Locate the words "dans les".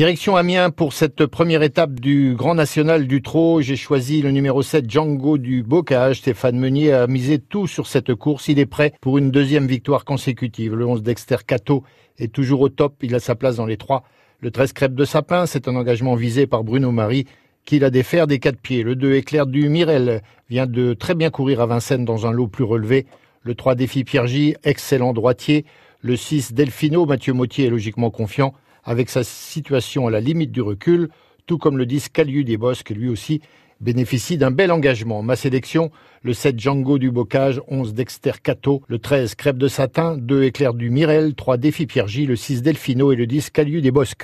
13.56-13.76